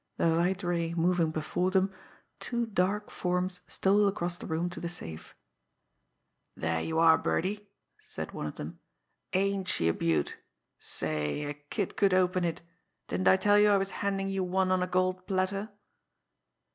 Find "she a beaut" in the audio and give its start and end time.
9.67-10.37